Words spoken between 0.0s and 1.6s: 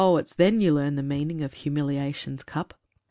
it's then you learn the meaning of